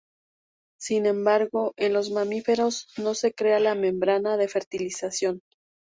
[0.79, 5.41] Sin embargo, en los mamíferos no se crea la membrana de fertilización.